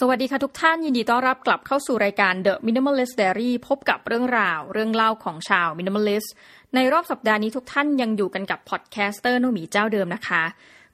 [0.00, 6.28] สวัสดีค่ะทุกท่านยินดีต้อนรับกลับเข้าสู่รายการ The Minimalist Diary พบกับเรื่องราว เรื่องเล่าของชาว Minimalist
[6.74, 10.42] ในรอบสัปดาห์นี้ทุกท่านยังอยู่กันกับ podcaster โนมีเจ้าเดิมนะคะ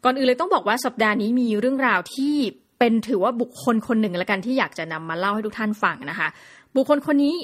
[0.04, 2.34] ก่อนอื่นเลยต้องบอกว่าสัปดาห์นี้มีเรื่องราวที่
[2.78, 6.28] เป็นถือว่าบุคคลคนหนึ่งละกันที่อยากจะนำมาเล่าให้ทุกท่านฟังนะคะ
[6.76, 7.34] บุคคลคนนี้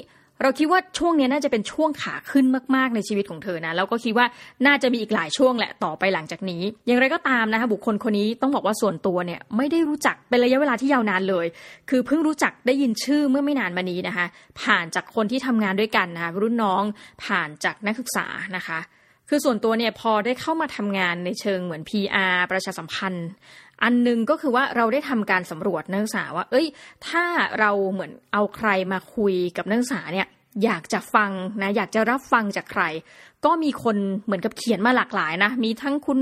[0.41, 2.45] เราคิดว่าช่วงนี้น่าจะเป็นช่วงขาขึ้น
[2.75, 4.25] มาก ๆ ในชีวิตของเธอนะ แล้วก็คิดว่า
[4.65, 11.45] น่าจะมีอีกหลายช่วงแหละต่อไปหลังจากนี้ อย่างไรก็ตามนะคะบุคคลคนนี้ต้องบอกว่าส่วนตัวเนี่ยไม่ได้รู้จักเป็นระยะเวลาที่ยาวนานเลย
[11.89, 14.25] คือเพิ่งรู้จักได้ยินชื่อเมื่อไม่นานมานี้นะคะ
[14.61, 16.83] ผ่านจากคนที่ทำงานด้วยกันนะคะรุ่นน้อง
[17.23, 18.25] ผ่านจากนักศึกษา
[18.57, 18.79] นะคะ
[19.29, 23.29] คือส่วนตัวเนี่ยพอได้เข้ามาทำงานในเชิงเหมือน PR ประชาสัมพันธ์
[23.83, 26.67] อันหนึงก็คือว่าเราได้ทำการสำรวจนักศึกษาว่า เอ้ย
[27.07, 27.23] ถ้า
[27.59, 30.27] เราเหมือนเอาใครมาคุยกับนักศึกษาเนี่ย
[30.63, 32.83] อยากจะฟังนะอยากจะรับฟังจากใคร
[33.45, 36.19] ก็มีคนเหมือนกับเขียนมาหลากหลายนะ มีทั้งคุณ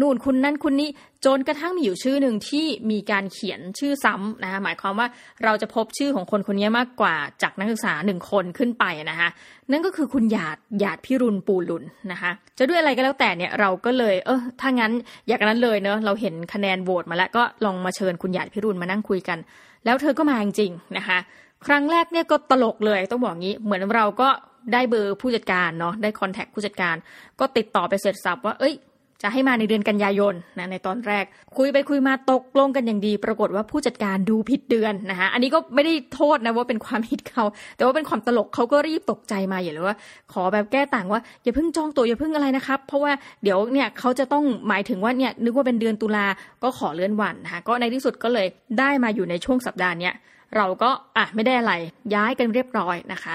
[0.00, 0.90] นู่นคุณนั่นคุณนี้
[1.24, 5.08] จนกระทั่งมีอยู่ชื่อหนึ่งที่มีการเขียนชื่อซ้ำนะคะหมายความว่า
[5.44, 9.28] เราจะพบชื่อของคนคนนี้มากกว่าจากนักศึกษาหนึ่งคนขึ้นไปนะคะ
[9.70, 14.92] นั่นก็คือคุณหยาดหยาดพิรุณปูลุนนะคะจะด้วยอะไรก็แล้วแต่เนี่ยเราก็เลยเออถ้างั้น
[15.28, 19.38] อยากนั้นเลยเนอะเราเห็นคะแนนโหวตมาแล้วก็ลองมาเชิญคุณหยาดพิรุณมานั่งคุยกัน
[19.84, 21.18] แล้วเธอก็มาจริงๆนะคะ
[21.66, 24.28] ครั้งแรกเนี่ยก็ตลกเลยต้องบอกงี้ เหมือนเราก็
[24.72, 26.96] ได้เบอร์ผู้จัดการเนาะได้คอนแทคผู้จัดการ
[27.40, 28.74] ก็ติดต่อไปเสร็จสับว่าเอ้ย
[29.22, 31.24] จะให้มาในเดือนกันยายนนะในตอนแรก
[31.56, 37.44] คุยไปคุยมาตกลงกันอย่างดี ปรากฏว่าผู้จัดการดูผิดเดือนนะคะอันนี้ก็ไม่ได้โทษนะว่าเป็นความผิดเขา
[37.76, 39.96] แต่ว่าเป็นความตลกเขาก็รีบตกใจมาอย่างเลยว่า
[40.32, 46.26] ขอแบบแก้ต่างว่าอย่าเพิ่งจองตัวอย่าเพิ่งอะไรนะครับเพราะว่าเดี๋ยวเนี่ยเขาจะต้องหมายถึงว่าเนี่ยนึกว่าเป็นเดือนตุลา
[46.62, 48.46] ก็ขอเลื่อนวันนะคะก็ในที่สุดก็เลย
[48.78, 50.14] ได้มาอยู่ในช่วงสัปดาห์เนี้ย
[50.56, 51.72] เราก็อะไม่ได้อะไร
[52.14, 53.34] ย้ายกันเรียบร้อยนะคะ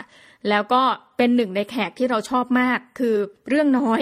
[0.49, 0.81] แล้วก็
[1.17, 3.15] เป็นหนึ่งในแขกที่เราชอบมากคือ
[3.49, 4.01] เรื่องน้อย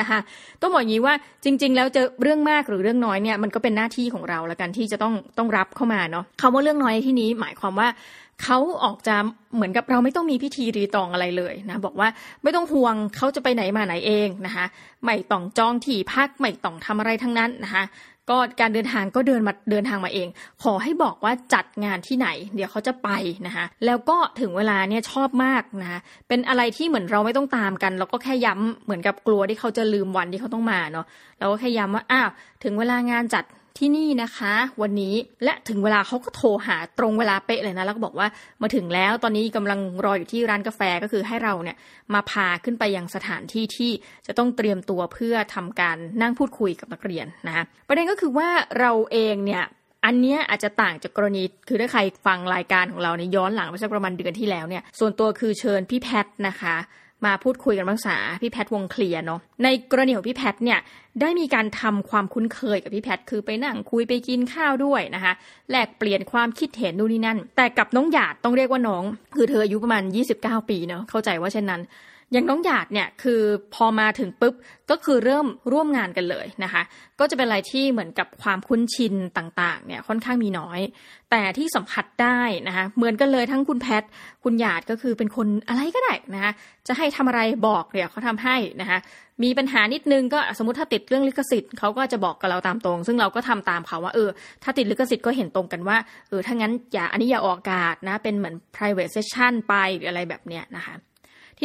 [0.00, 0.20] นะคะ
[0.60, 7.88] ต้องบอกอย่างนี้ว่าจริง ๆ แล้วจะเรื่องมากหรือเรื่องน้อยเนี่ยมันก็เป็นหน้าที่ของเราล้วกันที่จะต้องต้องรับเข้ามาเนาะคำว่าเรื่องน้อยที่นี้หมายความว่า
[8.42, 9.16] เขาออกจะ
[9.54, 12.08] เหมือนกับเราไม่ต้องมีพิธีรีตองอะไรเลยนะบอกว่า
[12.42, 14.64] ไม่ต้องห่วงเขาจะไปไหนมาไหนเองนะคะ
[15.04, 17.84] ไม่ต้องจองที่พักไม่ต้องทำอะไรทั้งนั้นนะคะ
[18.30, 20.28] ก็การเดินทางก็เดินมาเดินทางมาเอง
[20.62, 23.08] ขอให้บอกว่าจัดงานที่ไหน เดี๋ยวเขาจะไป
[23.46, 31.06] นะคะแล้วก็ถึงเวลาเนี่ยชอบมากนะะเป็นอะไรที่เหมือนเราไม่ต้องตามกันเราก็แค่ย้ำเหมือนกับกลัวที่เขาจะลืมวันที่เขาต้องมาเนาะ
[31.38, 32.30] เราก็แค่ย้ำว่าอ้าว
[32.64, 33.44] ถึงเวลางานจัด
[33.78, 38.28] ที่นี่นะคะ วันนี้และถึงเวลาเขาก็โทรหาตรงเวลาเป๊ะเลยนะแล้วก็บอกว่า
[38.62, 41.76] มาถึงแล้วตอนนี้กำลังรออยู่ที่ร้านกาแฟก็คือให้เราเนี่ย
[42.14, 43.90] มาพาขึ้นไปยังสถานที่ที่
[44.26, 49.64] จะต้องเตรียมตัวเพื่อทำการนั่งพูดคุยกับนักเรียนนะคะประเด็นก็คือว่าเราเองเนี่ย
[50.04, 56.76] อันเนี้ยอาจจะต่างจากกรณีคือถ้าใครฟังรายการของเราในย้อนหลังไปสักประมาณเดือนที่แล้วเนี่ยส่วนตัวคือเชิญพี่แพทนะคะ
[57.26, 60.78] มาพูดคุยกันภาษาพี่แพทวงเคลียร์เนาะในกรณีของพี่แพทเนี่ย
[61.20, 65.32] ได้มีการทำความคุ้นเคยกับพี่แพทคือไปนั่งคุยไปกินข้าวด้วยนะคะ
[65.70, 70.02] แลกเปลี่ยนความคิดเห็นนู่นนี่นั่น แต่กับน้องหยาดต้องเรียกว่าน้อง คือเธออายุประมาณ
[70.36, 71.82] 29 ปีเนาะเข้าใจว่าเช่นนั้น
[72.32, 73.40] อย่างน้องหยาดเนี่ยคือ
[73.74, 74.54] พอมาถึงปุ๊บ
[74.90, 76.82] ก็คือเริ่มร่วมงานกันเลยนะคะ
[77.20, 80.80] ก็จะเป็นอะไรที่เหมือนกับความคุ้นชินต่างๆเนี่ยค่อนข้างมีน้อย
[81.30, 84.02] แต่ที่สัมผัสได้นะคะเหมือนกันเลยทั้งคุณแพท
[84.44, 86.52] คุณหยาดก็คือเป็นคนอะไรก็ได้นะคะ
[86.88, 88.98] จะให้ทำอะไรบอกเดี๋ยวเขาทำให้นะคะ
[89.42, 94.28] มีปัญหานิดนึงก็สมมติถ้าติดเรื่องลิขสิทธิ์เขาก็จะบอกกับเราตามตรง ซึ่งเราก็ทำตามเขาว่าเออ
[94.62, 95.96] ถ้าติดลิขสิทธิ์ก็เห็นตรงกันว่า
[96.28, 100.94] เออถ้างั้นอย่าอันนี้อย่าออกอากาศนะเป็นเหมือน private session ไปหรืออะไรแบบเนี้ยนะคะ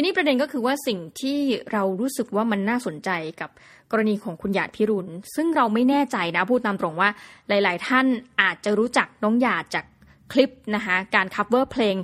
[0.00, 1.38] ีนี้ประเด็นก็คือว่าสิ่งที่
[1.72, 3.10] เรารู้สึกว่ามันน่าสนใจ
[3.40, 3.50] กับ
[3.90, 7.10] กรณีของคุณหยาดพิรุณ ซึ่งเราไม่แน่ใจนะพูดตามตรงว่า
[7.48, 8.06] หลาย ๆ ท่าน
[8.40, 9.84] อาจจะรู้จักน้องหยาดจาก
[10.32, 11.96] คลิปนะคะการ cover เพลง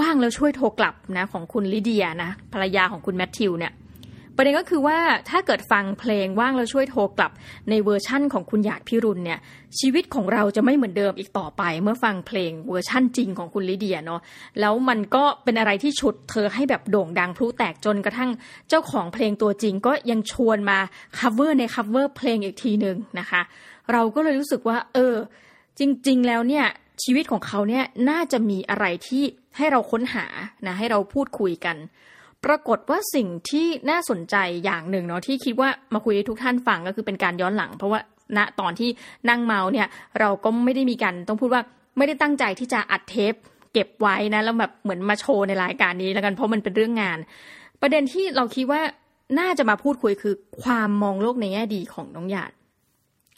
[0.00, 3.72] ว่างแล้วช่วยโทรกลับนะของคุณลิเดียนะภรรยาของคุณแมทธิวเนี่ย
[4.42, 4.98] ประเด็นก็คือว่า
[5.30, 7.32] ถ้าเกิดฟังเพลงว่างแล้วช่วยโทรกลับ
[7.70, 9.38] ในเวอร์ชั่นของคุณหยาดพิรุณเนี่ย
[9.78, 14.20] ชีวิตของเราจะไม่เหมือนเดิมอีกต่อไป เมื่อฟังเพลงเวอร์ชั่นจริงของคุณลิเดียเนาะ
[14.60, 18.30] แล้วมันก็เป็นอะไรที่ฉุดเธอให้แบบโด่งดังพลุแตกจนกระทั่ง
[18.68, 20.78] เจ้าของเพลงตัวจริงก็ยังชวนมา
[21.18, 23.40] cover ใน cover เพลงอีกทีหนึ่งนะคะ
[23.92, 25.14] เราก็เลยรู้สึกว่า เออ
[25.78, 26.66] จริง ๆ แล้วเนี่ย
[27.02, 29.22] ชีวิตของเขาเนี่ยน่าจะมีอะไรที่
[29.56, 30.26] ให้เราค้นหา
[30.66, 31.76] นะให้เราพูดคุยกัน
[32.44, 38.00] ปรากฏว่าสิ่งที่น่าสนใจอย่างหนึ่งเนาะที่คิดว่ามาคุยให้ทุกท่านฟังก็คือเป็นการย้อนหลัง เพราะว่า
[38.36, 38.90] ณตอนที่
[39.28, 39.86] นั่งเมาเนี่ย
[40.20, 41.62] เราก็ไม่ได้มีการต้องพูดว่า
[41.96, 43.34] ไม่ได้ตั้งใจที่จะอัดเทป
[43.72, 47.18] เก็บไว้นะแล้วแบบเหมือนมาโชว์ในรายการนี้แล้วกันเพราะมันเป็นเรื่องงาน
[47.80, 48.80] ประเด็นที่เราคิดว่า
[49.38, 52.52] น่าจะมาพูดคุยคือความมองโลกในแง่ดีของน้องหยาด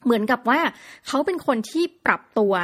[0.05, 0.61] เหมือนกับว่า
[1.09, 2.55] เขาเป็นคนที่ปรับตัว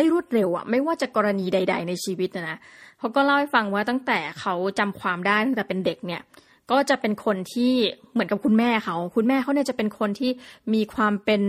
[0.00, 2.58] ได้รวดเร็วอะไม่ว่าจะกรณีใด ๆ ในชีวิตนะ
[2.98, 6.22] เขาก็เล่าให้ฟังว่าตั้งแต่เขาจำความได้ตั้งแต่เป็นเด็กเนี่ย
[6.70, 7.72] ก็จะเป็นคนที่
[8.12, 10.30] เหมือนกับคุณแม่เขา คุณแม่เขาเนี่ยจะเป็นคนที่
[10.74, 11.42] มีความเป็น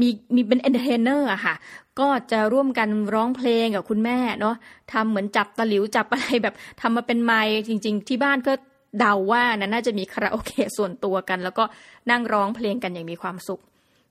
[0.00, 1.54] มีมีเป็น entertainer อะค่ะ
[2.00, 4.56] ก็จะร่วมกันร้องเพลงกับคุณแม่เนาะ
[4.92, 8.52] ทำเหมือนจับตะหลิวจับอะไรแบบทำมาเป็นไมค์จริง ๆ ที่บ้านก็
[8.98, 11.64] เดาว่านะน่าจะมีคาราโอเกะส่วนตัวกัน แล้วก็
[12.10, 13.60] นั่งร้องเพลงกันอย่างมีความสุข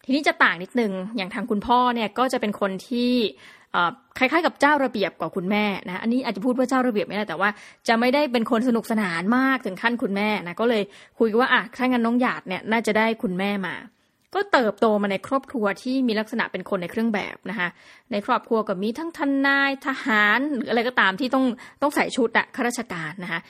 [0.10, 3.14] ทีนี้จะต่างนิดนึงอย่างทางคุณพ่อเนี่ยก็จะเป็นคนที่
[4.18, 7.50] คล้ายๆกับเจ้าระเบียบกว่าคุณแม่นะอันนี้อาจจะพูดว่าเจ้าระเบียบไม่ได้แต่ว่า
[7.88, 10.84] จะไม่ได้เป็นคนสนุกสนานมากถึงขั้นคุณแม่นะก็เลย
[11.20, 13.76] คุยว่าอะถ้างั้นน้องหยาดเนี่ยน่าจะได้คุณแม่มา
[14.36, 17.70] ก็เติบโตมาในครอบครัวที่มีลักษณะเป็นคนในเครื่องแบบนะคะ
[18.12, 21.46] ในครอบครัวก็มีทั้งทนายทหารหรืออะไรก็ตามที่ต้อง
[21.82, 23.42] ต้องใส่ชุดอะข้าราชการนะคะ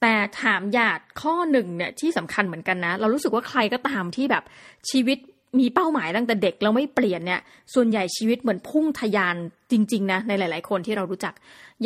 [0.00, 4.44] แต่ถามหยาดข้อหนึ่งเนี่ยที่สำคัญเหมือนกันนะ เรารู้สึกว่าใครก็ตามที่แบบ
[4.90, 5.18] ชีวิต
[5.58, 7.40] มีเป้าหมายตั้งแต่เด็กแล้วไม่เปลี่ยนเนี่ย
[7.74, 9.36] ส่วนใหญ่ชีวิตเหมือนพุ่งทยาน
[9.72, 11.34] จริง ๆ นะ ในหลาย ๆ คนที่เรารู้จัก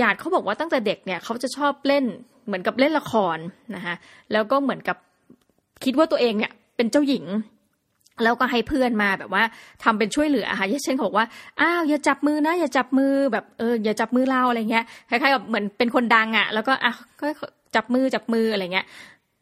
[0.00, 2.05] ญาติเขาบอกว่าตั้งแต่เด็กเนี่ยเขาจะชอบเล่น
[2.46, 3.38] เหมือนกับเล่นละคร
[3.75, 3.94] นะคะ
[4.32, 4.96] แล้วก็เหมือนกับ
[5.84, 7.25] คิดว่าตัวเองเนี่ยเป็นเจ้าหญิง
[8.22, 9.44] แล้วก็ให้เพื่อนมาแบบว่า
[9.84, 11.26] ทำเป็นช่วยเหลือค่ะเช่นบอกว่า
[11.61, 17.26] อ้าวอย่าจับมือนะ อย่าจับมือแบบเอออย่าจับมือเราอะไรเงี้ยคล้ายๆกับเหมือนเป็นคนดังอะ่ะ แล้วก็อะก็
[17.75, 18.87] จับมือจับมืออะไรเงี้ย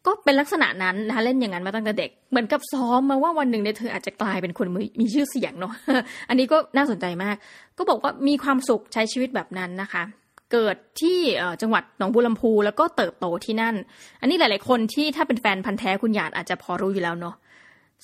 [0.05, 4.67] ก็เป็นลักษณะนั้นนะคะเล่นอย่างนั้นมาตั้งแต่เด็ก เหมือนกับซ้อมมาว่าวันหนึ่งเนี่ยเธออาจจะกลายเป็นคน
[5.01, 5.73] มีชื่อเสียงเนาะ
[6.29, 7.35] อันนี้ก็น่าสนใจมาก
[7.77, 10.03] ก็บอกว่ามีความสุขใช้ชีวิตแบบนั้นนะคะ
[10.51, 11.19] เกิดที่
[11.61, 13.75] จังหวัดหนองบัวลำพู แล้วก็เติบโตที่นั่น
[14.21, 17.35] อันนี้หลาย ๆ คนที่ถ้าเป็นแฟนพันธ์แท้คุณหยาดอาจจะพอรู้อยู่แล้วเนาะ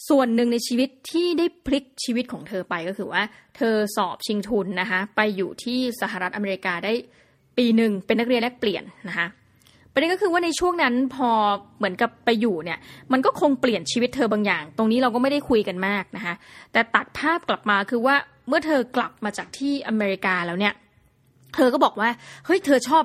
[0.09, 3.21] ส่วนหนึ่งในชีวิตที่ได้พลิกชีวิตของเธอไปก็คือว่า
[3.57, 6.93] เธอสอบชิงทุนนะคะ ไปอยู่ที่สหรัฐอเมริกาได้
[7.57, 9.27] ปีหนึ่งเป็นนักเรียนแลกเปลี่ยนนะคะ
[9.99, 11.29] ประเด็นก็คือว่าในช่วงนั้นพอ
[11.77, 12.79] เหมือนกับไปอยู่เนี่ย
[13.11, 16.33] มันก็คงเปลี่ยนชีวิตเธอบางอย่าง ตรงนี้เราก็ไม่ได้คุยกันมากนะคะ
[16.71, 18.15] แต่ตัดภาพกลับมาคือว่า
[18.47, 20.73] เมื่อเธอกลับมาจากที่อเมริกาแล้วเนี่ย
[21.55, 22.09] เธอก็บอกว่า
[22.45, 23.03] เฮ้ยเธอชอบ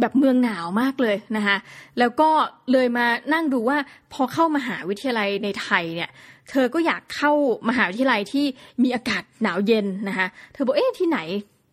[0.00, 1.56] แบบเมืองหนาวมากเลยนะคะ
[1.98, 2.28] แล้วก็
[2.72, 3.78] เลยมานั่งดูว่า
[4.12, 6.10] พอเข้ามาหาวิทยาลัยในไทยเนี่ย
[6.50, 7.32] เธอก็อยากเข้า
[7.68, 8.44] มหาวิทยาลัยที่
[8.82, 11.18] มีอากาศหนาวเย็นนะคะเธอบอกเอ๊ะที่ไหน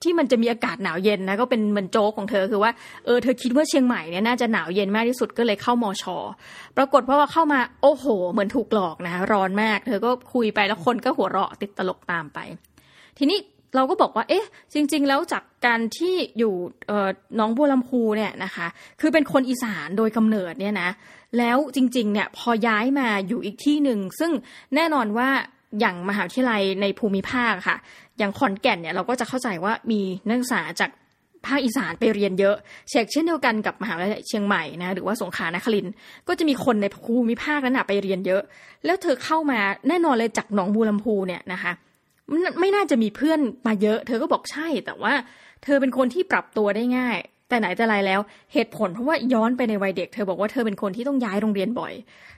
[0.06, 2.72] ที่มันจะมีอากาศหนาวเย็นนะก็เป็นเหมือนโจ๊กของเธอคือว่า
[3.06, 6.18] เออเธอคิดว่าเชียงใหม่เนี่ยน่าจะหนาวเย็นมากที่สุดก็เลยเข้ามอชอ
[6.78, 12.40] ปรากฏเพราะว่าเข้ามาโอ้โห เหมือนถูกหลอกนะร้อนมาก เธอก็คุยไปแล้วคนก็หัวเราะติดตลกตามไป
[13.18, 13.40] ทีนี้
[13.76, 16.54] เราก็บอกว่า เอ๊ะ จริง ๆ แล้วจากการที่อยู่
[17.40, 18.68] น้องบัวลำพูเนี่ยนะคะ
[19.02, 20.90] คือเป็นคนอีสานโดยกำเนิดเนี่ยนะ
[21.38, 24.32] แล้วจริง ๆ เนี่ยพอย้ายมาอยู่อีกที่หนึ่ง ซึ่ง
[24.76, 25.30] แน่นอนว่า
[25.80, 27.78] อย่างมหาวิทยาลัยในภูมิภาคค่ะ
[28.18, 30.92] อย่างขอนแก่นเนี่ยเราก็จะเข้าใจว่ามีนักศึกษาจาก
[31.46, 32.56] ภาคอีสานไปเรียนเยอะ
[32.90, 35.88] เช่นเช่นเดียวกันกับมหาวิทยาลัยเชียงใหม่นะหรือว่าสงขลานคริน
[36.28, 38.42] ก็จะมีคนในภูมิภาคนั้นไปเรียนเยอะ
[38.86, 41.72] แล้วเธอเข้ามาแน่นอนเลยจากหนองบัวลำพูเนี่ยนะคะ
[42.60, 45.14] ไม่น่าจะมีเพื่อนมาเยอะ เธอก็บอกใช่แต่ว่า
[45.64, 47.18] เธอเป็นคนที่ปรับตัวได้ง่าย
[47.50, 48.20] แต่ไหนแต่ไรแล้ว
[48.54, 51.94] เหตุผลเพราะว่าย้อนไปในวัยเด็ก เธอบอกว่าเธอเป็นคนที่ต้องย้ายโรงเรียนบ่อย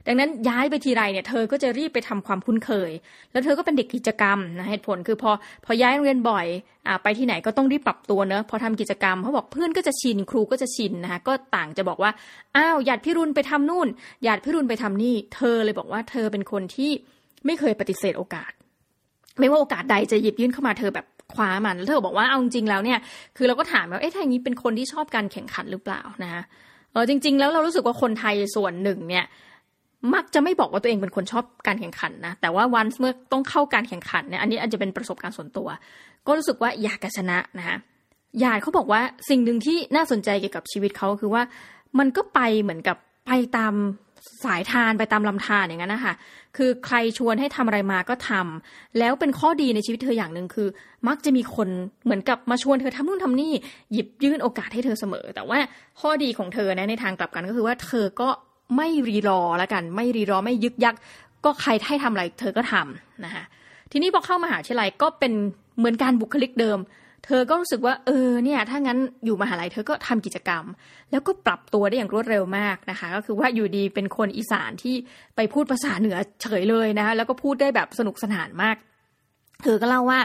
[0.07, 2.91] ดังนั้นย้ายไปทีไรเนี่ยเธอก็จะรีบไปทำความคุ้นเคย
[3.31, 5.31] แล้วเธอก็เป็นเด็กกิจกรรมนะเหตุผลคือพอ
[5.65, 6.45] พอย้ายโรงเรียนบ่อย
[6.87, 12.11] อ่าไปที่ไหนก็ต้องรีบปรับตัวเนอะพอทำกิจกรรมเขาบอกเพื่อนก็จะชินครูก็จะชินนะคะก็ต่างจะบอกว่า
[12.55, 13.87] อ้าวหยาดพิรุณไปทำนู่น
[14.23, 16.91] หยาดพิรุณไปทำนี่ เธอเลยบอกว่าเธอเป็นคนที่
[17.45, 18.51] ไม่เคยปฏิเสธโอกาส
[19.39, 22.99] ไม่ว่าโอกาสใดจะหยิบยื่นเข้ามาเธอแบบ คว้ามันแล้วเธอบอกว่าเอาจริงแล้วเนี่ย
[23.37, 26.43] คือเราก็ถามว่าเอ๊ะทางนี้เป็นคนที่ชอบการแข่งขันหรือเปล่านะ
[26.91, 29.25] เออจริง ๆ แล้วเรารู้สึกว่าคนไทยส่วนหนึ่งเนี่ย
[30.13, 35.67] มักจะไม่บอกว่าตัวเองเป็นคนชอบการแข่งขันนะ แต่ว่าวันเมื่อต้องเข้าการแข่งขันเนี่ย อันนี้อาจจะเป็นประสบการณ์ส่วนตัว
[36.27, 37.77] ก็รู้สึกว่าอยากชนะนะคะ
[38.43, 41.43] ยายเขาบอกว่าสิ่งหนึ่งที่น่าสนใจเกี่ยวกับชีวิตเขาคือว่า
[41.99, 43.73] มันก็ไปเหมือนกับไปตาม
[44.45, 46.13] สายทานไปตามลำธารอย่างนั้นนะคะ
[46.57, 50.67] คือใครชวนให้ทำอะไรมาก็ทำแล้วเป็นข้อดีในชีวิตเธออย่างหนึ่งคือ
[51.07, 51.69] มักจะมีคน
[52.05, 53.53] เหมือนกับมาชวนเธอทำนู่นทำนี่
[53.93, 55.57] หยิบยื่นโอกาสให้เธอเสมอ แต่ว่า
[55.99, 58.29] ข้อดีของเธอนะในทางกลับกันก็คือว่าเธอก็
[58.77, 60.95] ไม่รีรอแล้วกัน ไม่รีรอไม่ยึกยัก
[61.45, 63.43] ก็ใครให้ทำอะไรเธอก็ทำนะคะ
[63.91, 65.33] ทีนี้พอเข้ามาหาวิทยาลัยก็เป็น
[65.77, 66.77] เหมือนการบุคลิกเดิม
[67.27, 70.63] เธอก็รู้สึกว่าเออเนี่ยถ้างั้นอยู่มหาลัยเธอก็ทำกิจกรรม
[71.11, 74.95] แล้วก็ปรับตัวได้อย่างรวดเร็วมากนะคะ ก็คือว่าอยู่ดีเป็นคนอีสานที่
[75.35, 78.75] ไปพูดภาษาเหนือเฉยเลยนะคะแล้วก็พูดได้แบบสนุกสนานมาก
[79.63, 80.19] เธอก็เล่าว่า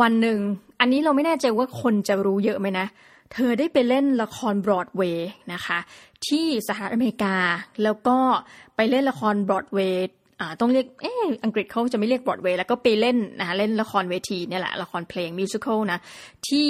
[0.00, 0.38] วันหนึ่ง
[0.80, 2.86] อันนี้เราไม่แน่ใจว่าคนจะรู้เยอะไหมนะ
[3.32, 5.78] เธอได้ไปเล่นละครบรอดเวย์นะคะ
[6.26, 7.36] ที่สหรัฐอเมริกา
[7.82, 8.18] แล้วก็
[8.76, 10.02] ไปเล่นละครบรอดเวย์
[10.60, 16.00] ต้องเรียกเอออังกฤษเขาจะไม่เรียกบรอดเวย์แล้วก็ไปเล่นนะคะเล่นละครเวทีเนี่ยแหละ ละครเพลง musical นะ
[16.48, 16.64] ที่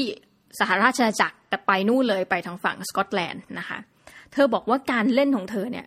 [0.59, 3.79] สหราชอาณาจักรแต่ไปนู่นเลยไปทางฝั่งสกอตแลนด์นะคะ
[4.33, 5.87] เธอบอกว่าการเล่นของเธอเนี่ย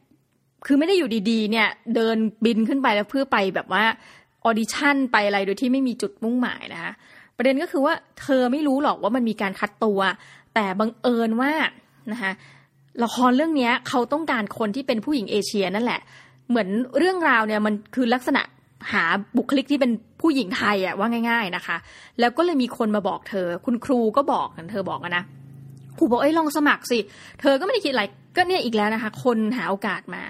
[0.66, 3.84] คือไม่ได้อยู่ดีๆ เนี่ย เดินบินขึ้นไปแล้วเพื่อไปแบบว่า
[4.46, 6.92] ออดิชั่นไปอะไรโดยที่ไม่มีจุดมุ่งหมายนะคะ
[7.38, 10.00] ประเด็นก็คือว่าเธอไม่รู้หรอกว่ามันมีการคัดตัว
[10.56, 11.52] แต่บังเอิญว่า
[12.12, 12.32] นะคะ
[13.04, 16.02] ละครเรื่องนี้เขาต้องการคนที่เป็นผู้หญิงเอเชียนั่นแหละ
[16.52, 18.42] เหมือนเรื่องราวเนี่ยมันคือลักษณะ
[18.94, 19.04] หา
[19.38, 19.92] บุคลิกที่เป็น
[20.22, 21.78] ผู้หญิงไทยอะว่าง่าย ๆนะคะ
[22.20, 25.24] แล้วก็เลยมีคนมาบอกเธอ คุณครูก็บอกกันเธอบอกนะ
[25.98, 27.00] ครูบอกเอ้ยลองสมัครสิ
[27.42, 28.04] เธอก็ไม่ได้คิดอะไร
[28.36, 30.24] ก็เนี่ยอีกแล้วนะคะ คนหาโอกาสมา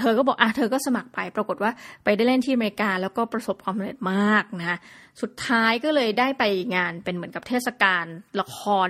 [0.00, 1.70] เธอก็บอกอะเธอก็สมัครไป ปรากฏว่า
[2.04, 4.78] ไปได้เล่นที่อเมริกาแล้วก็ประสบความสำเร็จมากนะ
[5.22, 6.44] สุดท้ายก็เลยได้ไป
[6.76, 8.04] งานเป็นเหมือนกับเทศกาล
[8.40, 8.88] ละคร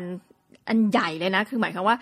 [0.68, 1.96] อันใหญ่เลยนะ คือหมายความว่า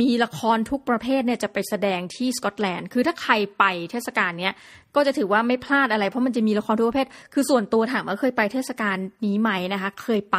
[0.00, 4.54] มีละครทุกประเภทเนี่ยจะไปแสดงที่สกอตแลนด์ คือถ้าใครไปเทศกาลเนี้ย
[4.94, 8.96] ก็จะถือว่าไม่พลาดอะไร เพราะมันจะมีละครทุกประเภท คือส่วนตัวถามว่าเคยไปเทศกาล
[9.26, 10.38] นี้ไหมนะคะ เคยไป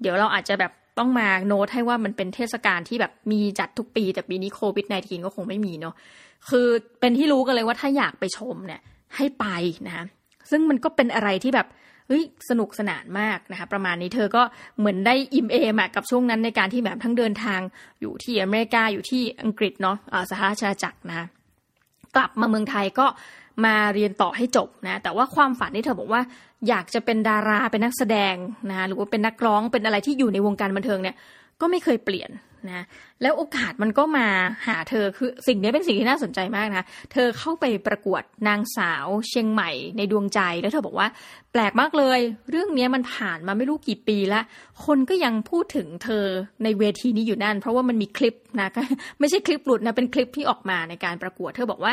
[0.00, 5.94] เดี๋ยวเราอาจจะแบบต้องมาโน้ตให้ว่ามันเป็นเทศกาลที่แบบมีจัดทุกปี แต่ปีนี้โควิด -19 ก็คงไม่มีเนาะ
[6.48, 6.66] คือ
[7.00, 8.80] เป็นที่รู้กันเลยว่าถ้าอยากไปชมเนี่ย
[9.16, 9.46] ให้ไป
[9.88, 10.04] นะ
[10.50, 11.66] ซึ่งมันก็เป็นอะไรที่แบบ
[12.06, 14.42] เฮ้ยสนุกสนานมากนะคะประมาณนี้เธอก็
[14.78, 17.60] เหมือนได้อิมเอมกับช่วงนั้นในการที่แบบทั้งเดินทาง
[18.00, 19.96] อยู่ที่อเมริกาอยู่ที่อังกฤษเนาะ
[20.30, 21.26] สหราชอาณาจักรนะ
[22.16, 23.06] กลับมาเมืองไทยก็
[23.64, 26.22] มาเรียนต่อให้จบนะแต่ว่าความฝันที่เธอบอกว่า
[26.68, 28.34] อยากจะเป็นดาราเป็นนักแสดง
[28.70, 31.16] นะหรือว่าเป็นนักร้องเป็นอะไรที่อยู่ในวงการบันเทิงเนี่ย
[31.60, 32.30] ก็ไม่เคยเปลี่ยน
[32.70, 32.84] นะ
[33.22, 34.26] แล้วโอกาสมันก็มา
[34.66, 41.08] หาเธอคือสิ่งนี้เป็นสิ่งที่น่าสนใจมากนะ เธอเข้าไปประกวดนางสาวเชียงใหม่ในดวงใจแล้วเธอบอกว่า
[41.52, 42.20] แปลกมากเลย
[42.50, 44.44] เรื่องนี้มันผ่านมาไม่รู้กี่ปีแล้ว
[44.86, 46.24] คนก็ยังพูดถึงเธอ
[46.64, 48.68] ในเวทีนี้อยู่นั่น เพราะว่ามันมีคลิปนะ
[49.20, 51.92] ไม่ใช่คลิปหลุดนะเป็นคลิปที่ออกมาในการประกวด เธอบอกว่า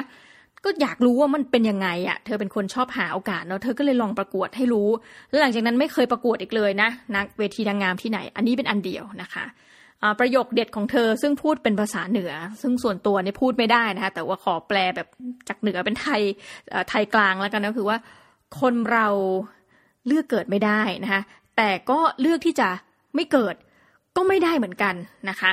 [0.65, 4.89] ก็อยากรู้ว่ามันเป็นยังไงอะ่ะ เธอเป็นคนชอบหาโอกาสเนาะ เธอก็เลยลองประกวดให้รู้
[5.29, 9.45] แล้วหลังจากนั้นไม่เคยประกวดอีกเลยนะนักเวทีนางงามที่ไหน อันนี้เป็นอันเดียวนะคะ
[10.19, 15.07] ประโยคเด็ดของเธอซึ่งพูดเป็นภาษาเหนือ ซึ่งส่วนตัวเนี่ยพูดไม่ได้นะคะ แต่ว่าขอแปลแบบ
[15.47, 16.21] จากเหนือเป็นไทย
[16.89, 17.97] ไทยกลางแล้วกันนะคือว่า
[18.59, 19.07] คนเรา
[20.07, 21.21] เลือกเกิดไม่ได้นะคะ
[21.57, 22.69] แต่ก็เลือกที่จะ
[23.15, 23.55] ไม่เกิด
[24.15, 24.95] ก็ไม่ได้เหมือนกัน
[25.29, 25.51] นะคะ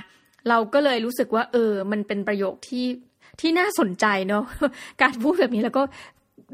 [0.48, 2.84] เราก็เลยรู้สึกว่า เออ มันเป็นประโยคที่
[3.40, 4.44] ที่น่าสนใจเนาะ
[5.02, 5.82] การพูดแบบนี้แล้วก็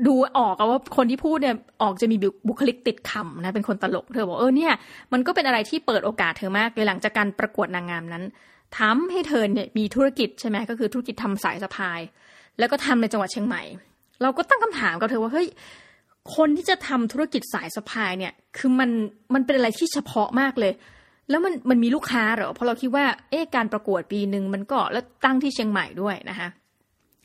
[0.06, 2.16] ดูออกว่าคนที่พูดเนี่ยออกจะมี
[2.48, 4.72] บุคลิกติดคำนะเป็นคนตลกเธอบอกเออเนี่ย
[5.12, 8.24] มันก็เป็นอะไรที่เปิดโอกาสเธอมากเลยหลังจากการประกวดนางงามนั้น
[8.78, 12.00] ทำให้เธอเนี่ยมีธุรกิจใช่ไหมก็คือธุรกิจทำสายสะพาย
[12.58, 13.62] แล้วก็ทำในจังหวัดเชียงใหม่
[14.22, 15.48] เราก็ตั้งคำถามกับเธอว่าเฮ้ย
[16.36, 18.90] คนที่จะทำธุรกิจสายสะพายเนี่ย คือมัน
[19.34, 20.72] มันเป็นอะไรที่เฉพาะมากเลย
[21.30, 26.48] แล้วมันมันมีลูกค้าเหรอเพราะเราคิดว่าเอ๊ะการประกวดปีหนึ่งมันก็แล้วตั้งที่เชียงใหม่ด้วยนะคะ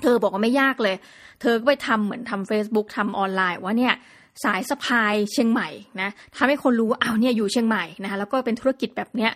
[0.02, 0.96] เธอบอกว่าไม่ยากเลย
[1.42, 3.94] เธอก็ไปทำเหมือนทำ Facebook ทำออนไลน์ว่าเนี่ย
[4.44, 5.70] สายสะพายเชียงใหม่
[6.02, 9.32] นะทำให้คนรู้ว่าอ้าวเนี่ยอยู่เชียงใหม่นะคะแล้วก็เป็นธุรกิจแบบเนี้ย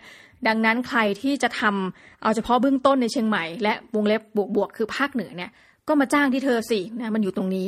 [0.47, 5.51] ดังนั้นใครที่จะทำเอาเฉพาะเบื้องต้นในเชียงใหม่และวงเล็บบวกบวกคือภาคเหนือเนี่ย
[5.87, 7.67] ก็มาจ้างที่เธอสินะมันอยู่ตรงนี้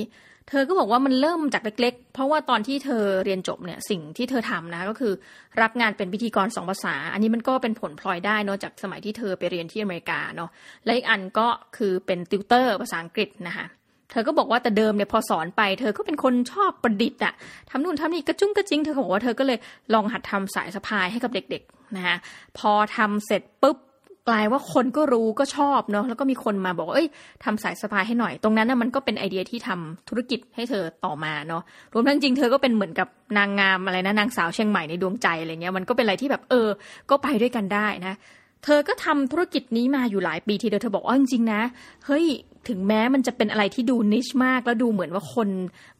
[0.50, 5.13] เธอก็บอกว่ามันเริ่มจากเล็ก ๆ เพราะว่าตอนที่เธอเรียนจบเนี่ยสิ่งที่เธอทำนะก็คือ
[5.62, 10.50] รับงานเป็นพิธีกรสองภาษา อันนี้มันก็เป็นผลพลอยได้เนาะจากสมัยที่เธอไปเรียนที่อเมริกาเนาะ
[10.86, 11.47] และอีกอันก็
[11.77, 13.65] คือเป็นติวเตอร์ภาษาอังกฤษนะคะ
[14.12, 17.33] เธอก็บอกว่าแต่เดิมเนี่ยพอสอนไปเธอก็เป็นคนชอบประดิษฐ์อะ
[17.69, 19.57] ทำนู่นทำนี่กระจุ้งกระจิงเธอบอกว่าเธอก็เลย
[19.93, 22.17] ลองหัดทำสายสะพายให้กับเด็กๆนะคะ
[22.57, 23.77] พอทำเสร็จปุ๊บ
[24.27, 27.07] กลายว่าคนก็รู้ก็ชอบเนาะแล้วก็มีคนมาบอกเอ้ย
[27.43, 33.07] ทำสายสะพายให้หน่อย ตรงนั้นนะมันก็เป็นไอเดียที่ทำธุรกิจให้เธอต่อมาเนาะรวมทั้งจริงเธอก็เป็นเหมือนกับ
[33.38, 36.67] นางงามอะไรนะนางสาวเชียงใหม่ในดวงใจอะไรเงี้ยมันก็เป็นอะไรที่แบบเออ
[37.10, 38.15] ก็ไปด้วยกันได้นะ
[38.69, 41.62] เธอก็ทำธุรกิจนี้มาอยู่หลายปีทีเดียวเธอบอกว่าจริงๆนะ
[42.05, 42.25] เฮ้ย
[42.67, 45.50] ถึงแม้มันจะเป็นอะไรที่ดูนิชมาก แล้วดูเหมือนว่าคน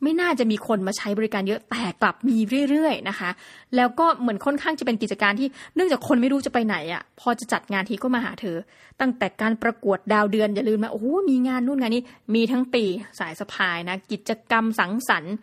[0.04, 2.38] ไม่น่าจะมีคนมาใช้บริการเยอะแต่กลับมี
[2.70, 3.30] เรื่อยๆนะคะ
[3.76, 8.58] แล้วก็เหมือนค่อนข้างจะเป็นกิจการที่เนื่องจากคนไม่รู้จะไปไหนอะ่ะ พอจะจัดงานทีก็มาหาเธอ
[9.02, 12.04] ตั้งแต่การประกวดดาวเดือนอย่าลืมนะโอ้โหมีงานนู่นงานนี้
[12.36, 12.84] มีทั้งปี
[13.20, 15.36] สายสะพายนะ กิจกรรมสังสรรค์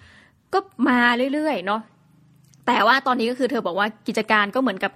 [0.52, 0.98] ก็มา
[1.34, 1.80] เรื่อยๆเนาะ
[2.66, 4.90] แต่ว่าตอนนี้ก็คือเธอบอกว่ากิจการก็เหมือนกับ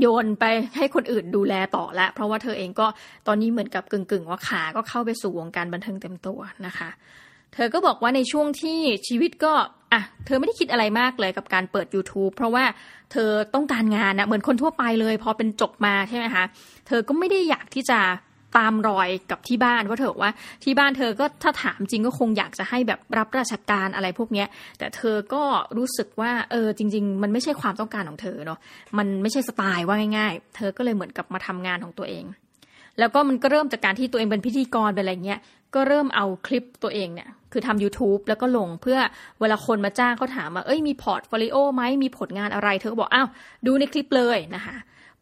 [0.00, 0.44] โยนไป
[0.76, 2.86] ให้คนอื่นดูแลต่อแล้วเพราะว่าเธอเองก็
[3.26, 6.90] ตอนนี้เหมือนกับกึ่งๆ ว่าขาก็เข้าไปสู่วงการบันเทิงเต็มตัวนะคะ
[7.54, 9.52] เธอก็บอกว่าในช่วงที่ชีวิตก็
[9.92, 12.64] อะเธอไม่ได้คิดอะไรมากเลยกับการเปิด YouTube เพราะว่า
[13.12, 16.44] เธอต้องการงานนะเหมือนคนทั่วไปเลย พอเป็นจบมาใช่ไหมคะ
[16.86, 18.00] เธอก็ไม่ได้อยากที่จะ
[18.56, 20.32] ตามรอยกับที่บ้านเพราะเธอบอกว่า
[20.64, 24.48] ที่บ้านเธอก็ถ้าถามจริงก็คงอยากจะให้แบบรับราชการอะไรพวกเนี้ย
[24.78, 25.42] แต่เธอก็
[25.78, 28.58] รู้สึกว่าเออจริง ๆ มันไม่ใช่ความต้องการของเธอเนาะ
[28.98, 32.24] มันไม่ใช่สไตล์ว่าง่าย ๆ เธอก็เลยเหมือนกับมาทำงานของตัวเอง
[32.98, 35.40] แล้วก็มันก็เริ่มจากการที่ตัวเองเป็นพิธีกรเป็นอะไรเงี้ย
[35.74, 38.98] ก็เริ่มเอาคลิปตัวเองเนี่ยคือทำ YouTube แล้วก็ลงเพื่อ
[39.40, 43.28] เวลาคนมาจ้างเขาถามว่าเอ้ยมี portfolio ไหมมีผลงานอะไร เธอก็บอกอ้าว
[43.66, 44.76] ดูในคลิปเลยนะคะ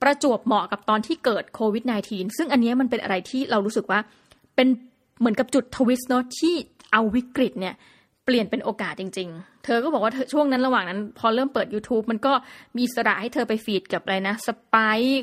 [0.04, 4.00] ประจวบเหมาะกับตอนที่เกิดโควิด -19 ซึ่งอันนี้มันเป็นอะไรที่เรารู้สึกว่า
[4.54, 4.68] เป็น
[5.20, 6.54] เหมือนกับจุด twist เนาะที่
[6.92, 7.74] เอาวิกฤตเนี่ย
[8.24, 12.32] เปลี่ยนเป็นโอกาสจริง ๆ เธอก็บอกว่าช่วงนั้นระหว่างนั้น พอเริ่มเปิด YouTube มันก็
[12.78, 14.76] มีสระให้เธอไปฟีดกับอะไรนะสไป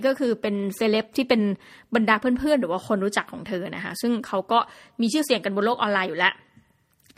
[0.05, 1.41] ก็คือเป็นเซเลบที่เป็น
[1.95, 4.59] บรรดาเพื่อนๆ หรือว่าคนรู้จักของเธอนะคะซึ่งเขาก็
[5.01, 6.33] มีชื่อเสียงกันบนโลกออนไลน์อยู่แล้ว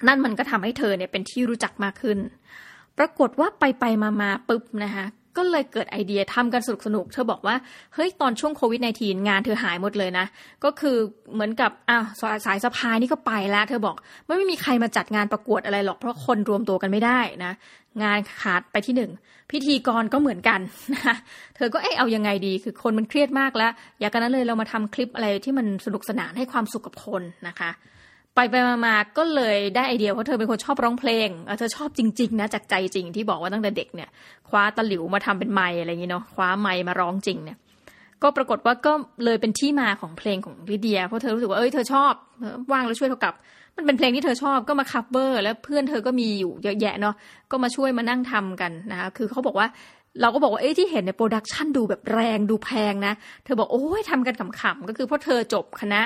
[0.07, 2.17] นั่นมันก็ทำให้เธอเนี่ยเป็นที่รู้จักมากขึ้น
[2.97, 5.05] ปรากฏว่าไปไปมามาปุ๊บนะคะ
[5.37, 7.55] ก็เลยเกิดไอเดียทำกันสนุกสนุกเธอบอกว่า
[7.93, 10.25] เฮ้ย ตอนช่วงโควิด -19 งานเธอหายหมดเลยนะ
[10.63, 10.97] ก็คือ
[11.33, 12.05] เหมือนกับอ้าว
[12.45, 17.53] สายสะพายนี่ก็ไปแล้วเธอบอกไม่ไม่มีใครมาจัดงานประกวดอะไรหรอกเพราะคนรวมตัวกันไม่ได้นะ
[18.03, 19.11] งานขาดไปที่หนึ่ง
[19.51, 20.59] พิธีกรก็เหมือนกัน
[20.95, 21.15] นะ
[21.55, 27.71] เธอก็เอ๊ะเอายังไงดี คือคนมันเครียดมากแล้ว อยากกันนั้นเลยเรามาทำคลิปอะไรที่มันสนุกสนานให้ความสุขกับคนนะคะ
[28.35, 34.09] ไปไปมาๆก็เลยได้ไอเดียเพราะเธอเป็นคนชอบร้องเพลงเธอชอบจริงๆนะจากใจจริงที่บอกว่าตั้งแต่เด็กเนี่ย
[34.49, 37.57] คว้าตะหลิวมาทำเป็นไม้อะไรอย่างเงี้เนาะคว้าไม้มาร้องจริงเนี่ย
[38.23, 38.93] ก็ปรากฏว่าก็
[39.25, 42.13] เลยเป็นที่มาของเพลงของลิเดีย เพราะเธอรู้สึกว่าเอ้ยเธอชอบ
[42.71, 43.33] ว่างแล้วช่วยโทรกลับ
[43.77, 47.15] มันเป็นเพลงที่เธอชอบก็มา cover แล้วเพื่อนเธอก็มีอยู่เยอะแยะเนาะ
[47.51, 49.67] ก็มาช่วยมานั่งทำกันนะคะคือเขาบอกว่า
[50.21, 56.01] เราก็บอกว่าเอ้ที่เห็นใน production ดูแบบแรงดูแพงนะ เธอบอกโอ้ยทำกันขำๆก็คือเพราะเธอจบคณะ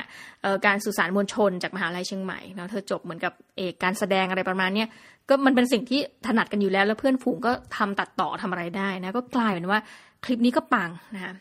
[0.66, 4.88] การสื่อสารมวลชนจากมหาลัยเชียงใหม่เนาะเธอจบเหมือนกับเอกการแสดงอะไรประมาณเนี้ย
[5.30, 9.80] ก็มันเป็นสิ่งที่ถนัดกันอยู่แล้ว แล้วเพื่อนฝูงก็ทำตัดต่อทำอะไรได้นะ ก็กลายเป็นว่า
[10.26, 11.34] คลิปนี้ก็ปังนะคะ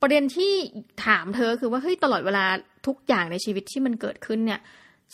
[0.00, 0.52] ประเด็นที่
[1.04, 2.44] ถามเธอคือว่าเฮ้ยตลอดเวลา
[2.86, 4.60] ทุกอย่างในชีวิตที่มันเกิดขึ้นเนี่ย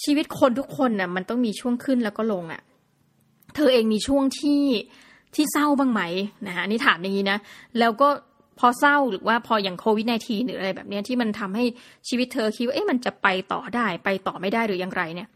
[0.05, 2.61] ชีวิตคนทุกคนน่ะมันต้องมีช่วงขึ้นแล้วก็ลงอะ่ะ
[3.57, 4.63] เธอเองมีช่วงที่
[5.35, 6.03] ที่เศร้าบ้างไหม
[6.47, 7.39] นะคะนี่ถามอย่างนี้นะ
[7.79, 8.09] แล้วก็
[8.59, 11.65] พอเศร้าหรือว่าพออย่างโควิด -19 หรืออะไรแบบนี้ที่มันทำให้
[12.09, 15.29] ชีวิตเธอคิดว่าเอ๊ะมันจะไปต่อได้ไปต่อไม่ได้หรืออย่างไรเนี่ย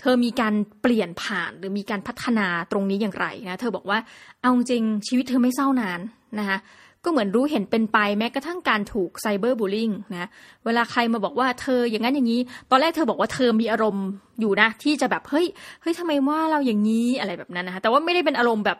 [0.00, 3.98] เธอมีการเปลี่ยนผ่านหรือมีการพัฒนาตรงนี้อย่างไรนะเธอบอกว่า
[4.40, 6.00] เอาจริงชีวิตเธอไม่เศร้านาน
[6.38, 6.58] นะคะ
[7.04, 10.28] ก็เหมือนรู้เห็นเป็นไปแม้กระทั่งการถูกไซเบอร์บูลลิงนะ
[10.64, 12.40] เวลาใครมาบอกว่าเธออย่างนั้นอย่างนี้
[12.70, 14.06] ตอนแรกเธอบอกว่าเธอมีอารมณ์
[14.40, 15.46] อยู่นะ ที่จะแบบเฮ้ย
[15.82, 18.78] เฮ้ยทำไมว่าเราอย่างนี้อะไรแบบนั้นนะคะแต่ว่าไม่ได้เป็นอารมณ์แบบ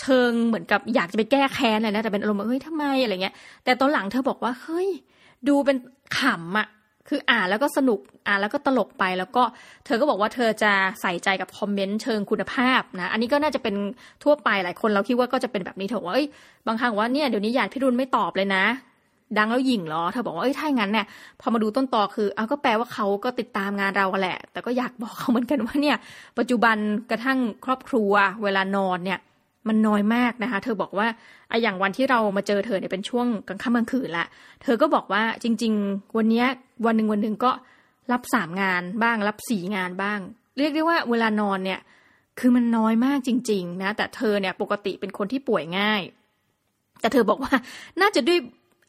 [0.00, 3.34] เชิงเหมือนกับอยากจะไปแก้แค้นเลยนะแต่เป็นอารมณ์แบบเฮ้ยทำไมอะไรเงี้ย
[3.64, 4.88] แต่ตอนหลังเธอบอกว่าเฮ้ย
[5.48, 5.76] ดูเป็น
[6.18, 6.68] ขำอะ
[7.08, 9.42] คืออ่านแล้วก็สนุกอ่านแล้วก็ตลกไปแล้วก็
[9.86, 13.74] เธอก็บอกว่าเธอจะใส่ใจกับคอมเมนต์เชิงคุณภาพนะ อันนี้ก็น่าจะเป็น
[14.24, 16.26] ทั่วไปหลายคนเราคิดว่าก็จะเป็นแบบนี้เถอะว่าเอ้ย
[16.66, 18.64] บางครั้งว่าเนี่ยเดี๋ยวนี้หยาดพี่รุนไม่ตอบเลยนะ
[19.38, 21.06] ดังแล้วหยิ่งเหรอเธอบอกว่าเอ้ยถ้าอย่างนั้นเนี่ย
[21.40, 25.96] พอมาดูต้นตอคือเอาก็แปลว่าเขาก็ติดตามงานเราแหละ แต่ก็อยากบอกเขาเหมือนกันว่าเนี่ย
[26.38, 26.76] ปัจจุบัน
[27.10, 29.18] กระทั่งครอบครัวเวลานอนเนี่ย
[29.68, 31.06] มันน้อยมากนะคะ เธอบอกว่า
[31.48, 34.26] ไออย่างวันที่เรามาเจอเธอเนี่ยเป็นช่วงกลางค่ำกลางคืนละ
[34.62, 36.44] เธอก็บอกว่าจริง ๆ วันนี้
[36.86, 37.50] วันหนึ่งวันหนึ่งก็
[38.12, 40.18] รับสามงานบ้าง รับสี่งานบ้าง
[40.58, 41.80] เรียกได้ว่าเวลานอนเนี่ย
[42.40, 46.02] คือมันน้อยมากจริง ๆ นะ แต่เธอเนี่ยปกติเป็นคนที่ป่วยง่าย
[47.00, 47.54] แต่เธอบอกว่า
[48.00, 48.38] น่าจะด้วย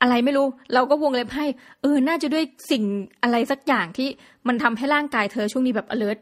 [0.02, 1.46] อะไรไม่รู้ เราก็วงเล็บให้
[1.82, 2.84] เออ น่าจะด้วยสิ่ง
[3.24, 4.08] อะไรสักอย่างที่
[4.48, 6.20] มันทำให้ร่างกายเธอช่วงนี้แบบ alert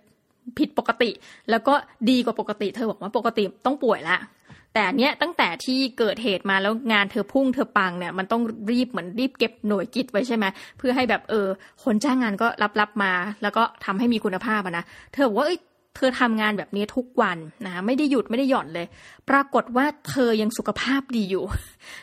[0.59, 1.09] ผิดปกติ
[1.49, 1.73] แล้วก็
[2.09, 4.17] ดีกว่าปกติ เธอบอกว่าปกติต้องป่วยละ
[4.73, 10.45] แต่เนี้ยตั้งแต่ที่เกิดเหตุมาแล้วงานเธอพุ่งเธอปังเนี่ยมันต้องรีบเหมือนรีบเก็บหน่วยกิจไว้ใช่ไหม
[10.77, 11.47] เพื่อให้แบบเออ
[11.83, 15.59] คนจ้างงานก็รับรับมา แล้วก็ทำให้มีคุณภาพนะเธอบอกว่าเอ้ย
[15.95, 18.87] เธอทำงานแบบนี้ทุกวันนะไม่ได้หยุดไม่ได้หย่อนเลย
[19.29, 21.43] ปรากฏว่าเธอยังสุขภาพดีอยู่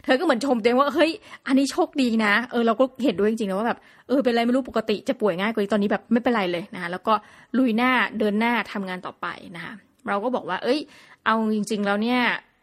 [0.04, 1.10] เธอก็เหมือนชมตัวเองว่าเฮ้ย
[1.46, 3.78] อันนี้โชคดีนะเออเราก็เห็นด้วยจริงๆนะว่าแบบ
[4.08, 7.14] เออเป็นไรไม่รู้ปกติจะป่วยง่ายกว่าตอนนี้แบบไม่เป็นไรเลยนะแล้วก็
[7.58, 9.26] ลุยหน้าเดินหน้าทำงานต่อไป
[9.56, 9.74] นะคะ
[10.08, 10.80] เราก็บอกว่า เอ้ย
[11.24, 12.20] เอาจริง ๆ แล้วเนี่ย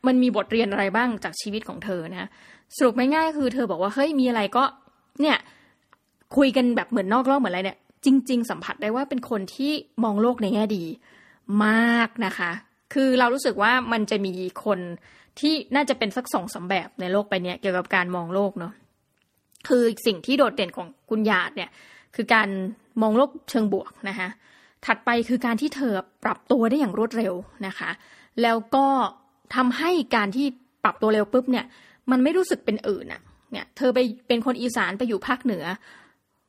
[0.08, 2.30] มันมีบทเรียนอะไรบ้างจากชีวิตของเธอนะ
[2.78, 4.64] สรุปง่ายๆคือเธอบอกว่าเฮ้ยมีอะไรก็
[5.22, 5.38] เนี่ย
[6.36, 9.72] คุยกันแบบเหมือนนอกรอบเหมือนอะไรเนี่ย จริง ๆ สัมผัสได้ว่าเป็นคนที่
[10.04, 10.84] มองโลกในแง่ดี
[11.66, 12.52] มากนะคะ
[12.94, 14.34] คือเรารู้สึกว่ามันจะมี
[14.66, 14.80] คน
[15.40, 18.74] ที่น่าจะเป็นสักสองสาแบบในโลกไปเนี้ยเกี่ยวกับการมองโลกเนาะ
[19.68, 21.70] คือสิ่งที่โดดเด่นของคุณหยาดเนี่ย
[22.16, 22.50] คือการ
[23.02, 24.30] มองโลกเชิงบวกนะคะ
[24.86, 27.34] ถัดไปคือการที่เธอปรับตัวได้อย่างรวดเร็ว
[27.68, 27.90] นะคะ
[28.42, 28.88] แล้วก็
[29.56, 30.46] ทำให้การที่
[30.84, 31.66] ปรับตัวเร็วปุ๊บเนี่ย
[32.12, 35.66] มันไม่รู้สึกเป็นอื่นอะเนี่ยเธอไปเป็นคนอีสานไปอยู่ภาคเหนือ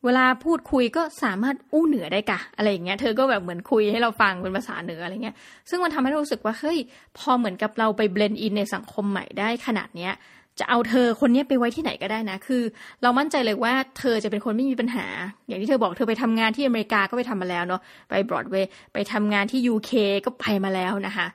[0.05, 5.37] เวลาพูดคุยก็สามารถอู้เหนือได้กะอะไรอย่างเงี้ยเธอก็แบบเหมือนคุยให้เราฟังเป็นภาษาเหนืออะไรเงี้ย
[5.71, 6.79] ซึ่งมันทำให้เรารู้สึกว่าเฮ้ย
[7.19, 10.13] พอเหมือนกับเราไป blend in ในสังคมใหม่ได้ขนาดเนี้ย
[10.59, 12.63] จะเอาเธอคนนี้ไปไว้ที่ไหนก็ได้นะ คือ
[13.03, 15.07] เรามั่นใจเลยว่าเธอจะเป็นคนไม่มีปัญหา
[15.47, 17.81] อย่างที่เธอบอกเธอไปทำงานที่อเมริกาก็ไปทำมาแล้วเนาะ
[18.11, 19.91] ไปบรอดเวย์ ไปทำงานที่ยูเค
[20.25, 21.27] ก็ไปมาแล้วนะคะ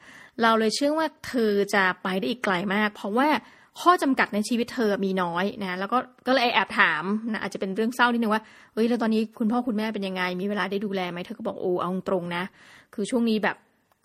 [0.41, 3.28] เราเลยเชื่อว่าเธอจะไปได้อีกไกลมาก เพราะว่า
[3.82, 12.44] ข้อจำกัดในชีวิตเธอมีน้อยนะแล้วก็ก็เลยแอบถามนะอาจจะเป็นเรื่องเศร้านิดนึงว่าเฮ้ยแล้วตอนนี้คุณพ่อคุณแม่เป็นยังไง มีเวลาได้ดูแลไหมเธอก็บอกโอ้เอาตรงนะ
[12.94, 13.56] คือช่วงนี้แบบ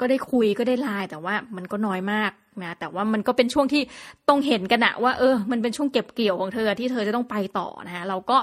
[0.00, 2.30] ก็ได้คุยก็ได้ไลน์แต่ว่ามันก็น้อยมาก
[2.62, 3.82] นะแต่ว่ามันก็เป็นช่วงที่
[4.28, 8.38] ต้องเห็นกันอะว่า เออ มันเป็นช่วงเก็บเกี่ยวของเธอที่เธอจะต้องไปต่อนะฮะเราก็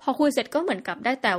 [0.00, 1.32] พอคุยเสร็จก็เหมือนกับได้แต่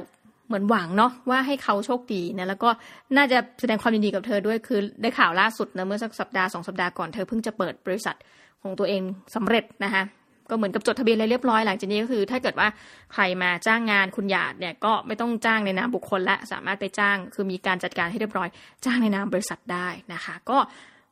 [0.47, 2.69] เหมือนหวังเนาะว่าให้เขาโชคดีนะแล้วก็
[3.17, 8.15] น่าจะแสดงความยินดีกับเธอด้วยคือได้ข่าวล่าสุดนะเมื่อสักสัปดาห์สองสัปดาห์ก่อนเธอเพิ่งจะเปิดบริษัท
[8.63, 9.01] ของตัวเอง
[9.35, 10.03] สำเร็จนะคะ
[10.49, 12.67] ก็เหมือนกับจดทะเบียนอะไรเรียบร้อยหลังจากนี้ก็คือ ถ้าเกิดว่า
[13.13, 18.49] ใครมาจ้างงานคุณหยาดเนี่ยก็ไม่ต้องจ้างในนามบุคคลและสามารถไปจ้าง คือมีการจัดการให้เรียบร้อย
[18.85, 20.57] จ้างในนามบริษัทได้นะคะ ก็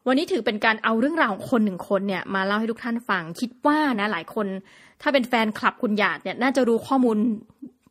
[0.08, 4.48] วันนี้ถือเป็นการเอาเรื่องราวของคนหนึ่งคนเนี่ยมาเล่าให้ทุกท่านฟังคิดว่านะหลายคน
[5.02, 7.18] ถ้าเป็นแฟนคลับคุณหยาดเนี่ยน่าจะรู้ข้อมูล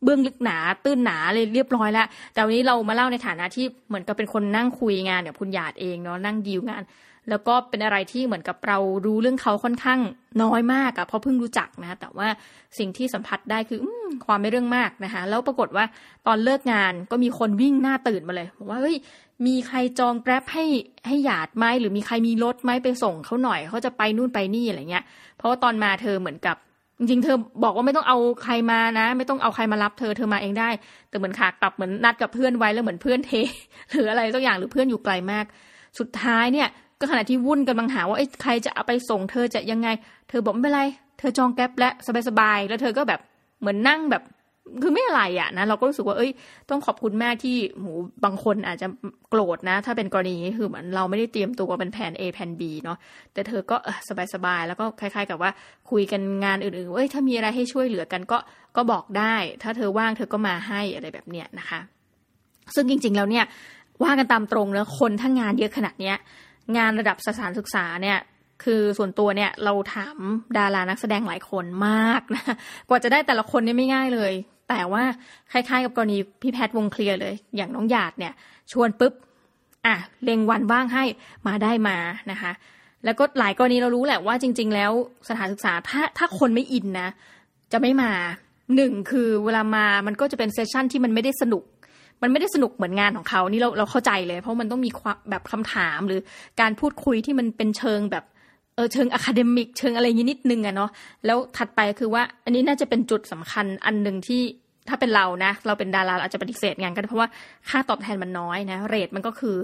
[0.03, 6.83] เบื้องลึกหนาตื้นหนาเลยเรียบร้อยแล้ว แต่วันนี้เรามาเล่าในฐานะที่เหมือนกับเป็นคนนั่งคุยงานกับคุณหยาดเองเนาะนั่งดีลงาน
[7.29, 9.99] แล้วก็เป็นอะไรที่เหมือนกับเรารู้เรื่องเขาค่อนข้าง
[10.43, 12.27] น้อยมากอะเพราะเพิ่งรู้จักนะ แต่ว่า
[12.77, 13.85] สิ่งที่สัมผัสได้คืออ
[14.25, 15.85] ความไม่เรื่องมากนะคะแล้วปรากฏว่า
[16.27, 18.97] ตอนเลิกงานก็มีคนวิ่งหน้าตื่นมาเลยบอกว่าเฮ้ย
[19.45, 20.65] มีใครจองแกร็บให้
[21.07, 25.03] ให้หยาดไหมหรือมีใครมีรถไหมไปส่งเขาหน่อยเขาจะไปนู่นไปนี่อะไรเงี้ย
[25.37, 26.57] เพราะว่าตอนมาเธอเหมือนกับ
[27.01, 30.69] จริงๆเธอบอกว่าไม่ต้องเอาใครมานะ ไม่ต้องเอาใครมารับเธอเธอมาเองได้
[31.09, 33.31] แต่เหมือนขากลับเหมือนนัดกับเพื่อนไว้แล้วเหมือนเพื่อนเท
[33.91, 35.45] หรืออะไรสักอย่างหรือเพื่อนอยู่ไกลมาก
[35.99, 36.67] สุดท้ายเนี่ย
[36.99, 39.87] ก็ขณะที่วุ่นกำลังหาว่าไอ้ใครจะเอาไปส่งเธอจะยังไง
[40.29, 40.81] เธอบอกไม่เป็นไร
[41.19, 41.89] เธอจองแก๊ปและ
[42.27, 43.19] สบายๆแล้วเธอก็แบบ
[43.59, 44.23] เหมือนนั่งแบบ
[44.81, 46.31] คือไม่อะไรอะนะเราก็รู้สึกว่าเอ้ย
[46.69, 47.91] ต้องขอบคุณแม่ที่หู
[48.25, 48.87] บางคนอาจจะ
[49.29, 52.97] โกรธนะ ถ้าเป็นกรณีนี้คือเหมือนเราไม่ได้เตรียมตัวเป็นแผน A แผน B เนาะ
[53.33, 53.77] แต่เธอก็
[54.33, 55.51] สบายๆ แล้วก็คล้าย ๆ กับว่า
[55.91, 58.37] คุยกันงานอื่นๆเอ้ยถ้ามีอะไรให้ช่วยเหลือกันก็
[58.75, 61.79] ก็บอกได้ ถ้าเธอว่างเธอก็มาให้อะไรแบบเนี้ยนะคะ
[62.75, 63.45] ซึ่งจริง ๆ แล้วเนี่ย
[64.03, 66.15] ว่ากันตามตรงเนะคนถ้างานเยอะขนาดเนี้ย
[66.77, 68.17] งานระดับสถานศึกษาเนี่ย
[68.63, 70.17] คือส่วนตัวเนี่ยเราถาม
[70.57, 72.43] ดารานักแสดงหลายคนมากนะ
[72.89, 74.33] กว่าจะได้แต่ละคนเนี่ยไม่ง่ายเลย
[74.69, 75.03] แต่ว่า
[75.51, 78.33] คล้ายๆ กับกรณีพี่แพทย์วงเคลียร์เลย อย่างน้องหยาดเนี่ย
[78.71, 79.13] ชวนปุ๊บ
[79.85, 81.03] อะเล็งวันว่างให้
[81.47, 81.97] มาได้มา
[82.31, 82.51] นะคะ
[83.05, 84.91] แล้วก็หลายกรณีเรารู้แหละว่าจริง ๆ แล้ว
[85.29, 87.09] สถานศึกษาถ้าถ้าคนไม่ in นะ
[87.71, 88.11] จะไม่มา
[88.75, 91.63] หนึ่งคือเวลามามันก็จะเป็น session ที่มันไม่ได้สนุก
[92.21, 94.89] มันไม่ได้สนุกเหมือนงานของเขานี่เราเราเข้าใจเลย เพราะมันต้องมี
[95.29, 96.19] แบบคำถามหรือ
[96.61, 98.23] การพูดคุยที่มันเป็นเชิงแบบ
[98.75, 100.89] เออเชิง academic เชิงอะไรนี้นิดนึงอะเนาะ
[101.25, 104.41] แล้วถัดไปคือว่า อันนี้น่าจะเป็นจุดสำคัญอันหนึ่งที่
[104.89, 107.27] ถ้าเป็นเรานะ เราเป็นดาราเราอาจจะปฏิเสธงานกันเพราะว่า
[107.69, 109.55] ค่าตอบแทนมันน้อยนะ เรทมันก็คือ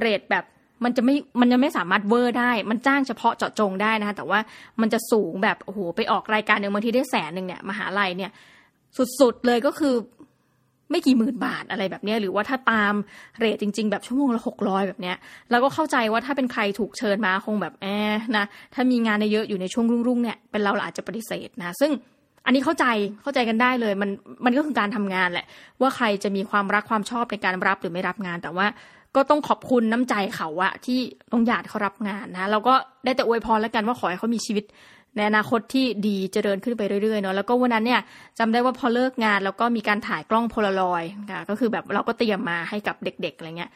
[0.00, 0.44] เรทแบบ
[0.84, 4.40] มันจะไม่มันจะไม่สามารถเวอร์ได้ มันจ้างเฉพาะเจาะจงได้นะคะแต่ว่า
[4.80, 8.30] มันจะสูงแบบโอ้โหไปออกรายการหนึ่งบางทีได้แสนหนึ่งเนี่ยมหาลัยเนี่ย
[9.20, 9.94] สุดๆเลยก็คือ
[10.94, 12.94] ไม่กี่หมื่นบาทอะไรแบบนี้หรือว่าถ้าตาม
[13.38, 15.16] เรทจริง ๆ แบบชั่วโมงละหกร้อยแบบเนี้ย
[15.50, 17.86] เราก็เข้าใจว่าถ้าเป็นใครถูกเชิญมาคงแบบแอ
[18.18, 21.90] บนะถ้ามีงานเยอะอยู่ในช่วงรุ่งๆเนี่ยเป็นเราอาจจะปฏิเสธนะ ซึ่ง
[22.46, 22.86] อันนี้เข้าใจ
[23.22, 24.10] เข้าใจกันได้เลย มัน
[24.44, 25.46] มันก็คือการทำงานแหละ
[25.80, 28.66] ว่าใครจะมีความรักความชอบในการรับหรือไม่รับงานแต่ว่า
[29.16, 30.98] ก็ต้องขอบคุณน้ำใจเขาอะที่
[31.32, 34.64] ต้องหยาดเขารับงานนะเราก็ได้แต่อวยพรแล้วกันว่าขอให้เขามีชีวิต
[35.16, 38.00] ในอนาคตที่ดีเจริญขึ้นไปเรื่อยๆเนาะแล้วก็วันนั้นเนี่ย
[38.38, 43.70] จำได้ว่าพอเลิกงานแล้วก็มีการถ่ายกล้องโพลารอยด์ค่ะก็คือแบบเราก็เตรียมมาให้กับเด็กๆอะไรเงี้ย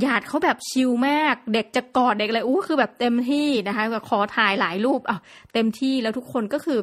[0.00, 5.18] หยาดเขาแบบชิลมาก เด็กจะกอดเด็กเลยอู้คือแบบเต็มที่นะคะขอถ่ายหลายรูปอะ
[5.54, 6.78] เต็มที่แล้วทุกคนก็คือ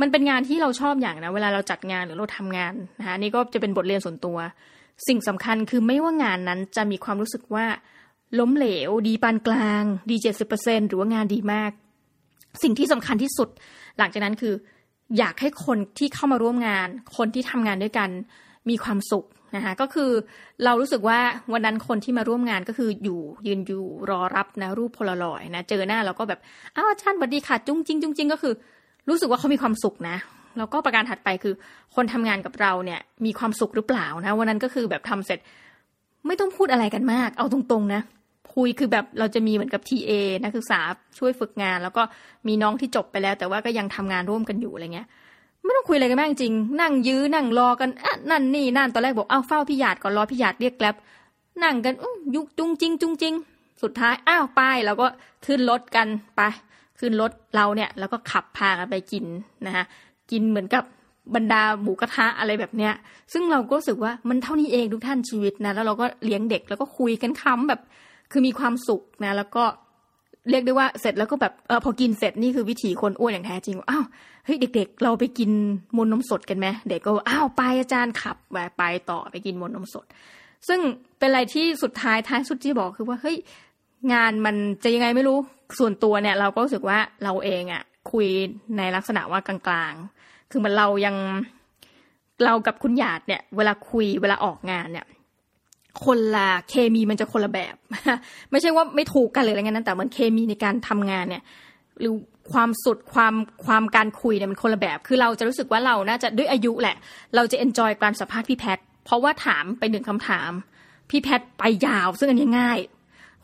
[0.00, 4.38] มันเป็นงานที่เราชอบอย่างนะเวลาเราจัดงานหรือเราทำงานนะคะนี่ก็จะเป็นบทเรียนส่วนตัว
[5.08, 7.66] สิ่งสำคัญคือไม่ว่างานนั้นจะมีความรู้สึกว่า
[8.38, 11.70] ล้มเหลว ดีปานกลาง ดีเจ็ดสิบเปอร์เซ็นหรือว่างานดีมาก
[12.62, 13.48] สิ่งที่สำคัญที่สุด
[13.98, 14.54] หลังจากนั้นคือ
[15.18, 18.10] อยากให้คนที่เข้ามาร่วมงาน คนที่ทำงานด้วยกัน
[18.70, 20.10] มีความสุขนะคะก็คือ
[20.64, 21.18] เรารู้สึกว่า
[21.52, 26.40] วันนั้นคนที่มาร่วมงานก็คืออยู่ยืนอยู่รอรับนะรูปโพลารอยนะเจอหน้าเราก็แบบ
[26.76, 28.54] อ้าวอาจารย์สวัสดีค่ะจุ้งจริงจุ้งจริงก็คือ
[29.08, 30.16] รู้สึกว่าเขามีความสุขนะ
[30.58, 31.54] แล้วก็ประการถัดไปคือ
[31.94, 35.38] คนทำงานกับเราเนี่ยมีความสุขหรือเปล่านะวันนั้นก็คือแบบทำเสร็จ
[36.26, 38.00] ไม่ต้องพูดอะไรกันมาก เอาตรงๆนะ
[38.60, 40.10] คุยคือแบบเราจะมีเหมือนกับ TA
[40.42, 40.80] นักศึกษา
[41.18, 42.02] ช่วยฝึกงาน แล้วก็
[42.46, 45.08] มีน้องที่จบไปแล้ว แต่ว่าก็ยังทำงานร่วมกันอยู่อะไรเงี้ย
[45.64, 50.96] ไม่ต้องคุยอะไรกันแมากจริง นั่งยื้อนั่งรอกันอะนั่นนี่นั่นตอนแรกบอกอ้าวเฝ้าพี่หยาดก่อนรอพี่หยาดเรียกแกล็บ
[51.62, 51.94] นั่งกัน
[52.34, 53.34] ยุกจุงจริงจุงจริง
[53.82, 55.06] สุดท้ายอ้าวไปแล้วก็
[55.46, 56.40] ขึ้นรถกันไป
[56.98, 59.24] ขึ้นรถเราเนี่ยแล้วก็ขับพากันไปกิน
[59.66, 59.84] นะคะ
[60.30, 60.84] กินเหมือนกับ
[61.34, 62.92] บรรดาหมูกระทะอะไรแบบเนี้ย
[63.32, 67.80] ซึ่งเราก็รู้สึกว่ามันเท่านี้เองทุกท่านชีวิตนะ แล้วเราก็เลี้ยงเด็กแล้วก็คุยกันค้ำแบบ
[68.30, 69.64] คือมีความสุขนะแล้วก็
[70.50, 74.04] เรียกได้ว่าเสร็จแล้วก็แบบเออพอกินเสร็จนี่คือวิถีคนอ้วนอย่างแท้จริงอ้าว
[74.44, 75.50] เฮ้ยเด็ก ๆ เราไปกิน
[75.96, 78.36] มนนมสดกันไหมเด็กก็อ้าวไปอาจารย์ขับ
[78.78, 80.04] ไปต่อไปกินมนนมสด
[80.68, 80.80] ซึ่ง
[81.18, 83.36] เป็นอะไรที่สุดท้ายท้ายสุดที่บอกคือว่าเฮ้ย
[84.12, 85.38] งานมันจะยังไงไม่รู้
[85.78, 88.26] ส่วนตัวเนี่ย เราก็รู้สึกว่าเราเองอะ่ะ คุย
[88.76, 91.16] ในลักษณะว่ากลางๆ คือมันเรายัง
[92.44, 95.06] เรากับคุณหยาดเนี่ย เวลาคุยเวลาออกงานเนี่ย
[96.04, 97.74] คนละเคมีมันจะคนละแบบ
[98.50, 101.42] ไม่ใช่ว่าไม่ถูกกันเลยอะไรเงี้ยนะแต่มันเคมีในการทำงานเนี่ย
[102.00, 102.14] หรือ
[102.52, 103.34] ความสุดความ
[103.66, 106.96] ความการคุยเนี่ยมันคนละแบบ คือเราจะรู้สึกว่าเราน่าจะด้วยอายุแหละ
[107.34, 110.50] เราจะเอนจอยการสัมภาษณ์พี่แพทเพราะว่าถามไปหนึ่งคำถาม
[111.10, 112.78] พี่แพทไปยาว ซึ่งอันนี้ง่าย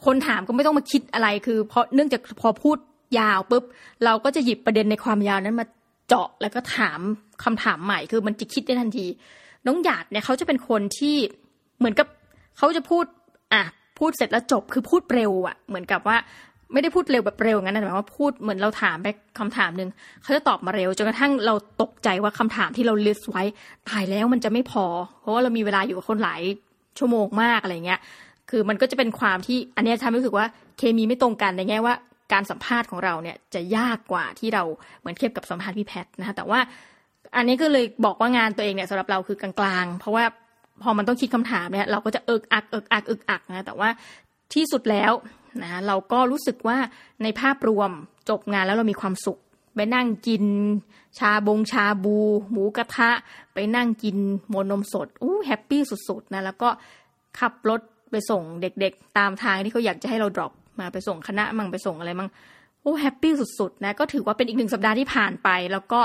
[0.04, 2.78] คนถามก็ไม่ต้องมาคิดอะไรคือ เพราะเนื่องจากพอพูด
[3.18, 3.64] ยาวปุ๊บ
[4.04, 5.66] เราก็จะหยิบประเด็นในความยาวนั้นมา
[6.09, 7.00] เจาะแล้วก็ถาม
[7.44, 9.06] คำถามใหม่คือมันจะคิดได้ทันที
[9.66, 11.16] น้องหยาดเนี่ยเขาจะเป็นคนที่
[11.78, 12.06] เหมือนกับ
[12.58, 13.04] เขาจะพูด
[13.52, 13.62] อะ
[13.98, 16.16] พูดเสร็จแล้วจบคือพูดเร็วอะ่ะ เหมือนกับว่า
[16.72, 19.90] ไม่ได้พูดเร็วแบบเร็วงั้นแต่ว่าพูดเหมือนเราถามไปคำถามหนึ่ง
[20.22, 23.42] เขาจะตอบมาเร็วจนกระทั่งเราตกใจว่าคำถามที่เรา list ไว้
[23.88, 24.84] ตายแล้วมันจะไม่พอ
[25.20, 26.42] เพราะว่าเรามีเวลาอยู่กับคนหลาย
[26.98, 28.00] ชั่วโมงมากอะไรเงี้ย
[28.50, 30.46] คือมันก็จะเป็นความที่อันนี้ทำให้รู้สึกว่า
[30.78, 31.94] เคมีไม่ตรงกันในแง่ว่า
[32.32, 34.62] การสัมภาษณ์ของเราเนี่ยจะยากกว่าที่เรา
[35.00, 36.60] เหมือนเทียบกับสัมภาษณ์พี่แพทนะคะแต่ว่า
[37.36, 40.24] อันนี้ก็เลยบอกว่างานตัวเองเนี่ยสำหรับเราคือกลางๆ เพราะว่า
[40.82, 43.88] พอมันต้องคิดคำถามเนี่ยเราก็จะเอิกอักเอิกอักเอิกอักนะแต่ว่า
[44.54, 45.12] ที่สุดแล้ว
[45.62, 46.76] นะเราก็รู้สึกว่า
[47.22, 47.90] ในภาพรวม
[48.28, 49.38] จบงานแล้วเรามีความสุข
[49.74, 50.44] ไปนั่งกิน
[51.18, 52.16] ชาบงชาบู
[52.50, 53.10] หมูกระทะ
[53.54, 54.16] ไปนั่งกิน
[54.48, 56.68] มนต์นมสดอู้ happy สุดๆนะแล้วก็
[57.38, 62.28] ขับรถไปส่งเด็กๆ ตามทางที่เขาอยากจะให้เรา drop มาไปส่งคณะมั่งไปส่งอะไรมั่ง
[62.82, 66.00] โอ้ happy สุดๆนะก็ถือว่าเป็นอีกหนึ่งสัปดาห์ที่ผ่านไป แล้วก็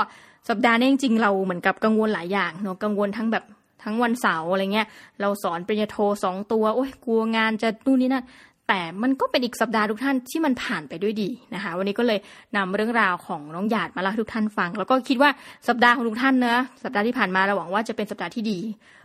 [0.48, 3.44] สัปดาห์นี้จริงๆเราเหมือนกับกังวลหลายอย่างเนาะกังวลทั้งแบบ
[3.84, 4.86] ทั้งวันเสาร์อะไรเงี้ย
[5.20, 8.24] เราสอนปริญญาโทสองตัว โอ้ยกลัวงานจะนู่นนี่นั่น
[8.68, 12.18] แต่มันก็เป็นอีกสัปดาห์ทุกท่านที่มันผ่านไปด้วยดีนะคะ วันนี้ก็เลย
[12.56, 15.30] นำเรื่องราวของน้องหยาดมาเล่าทุกท่านฟัง แล้วก็คิดว่า
[15.68, 18.58] สัปดาห์ของทุกท่านเนะสัปดาห์ที่ผ่านมาเราหวังว่าจะเป็นสัปดาห์ที่ดี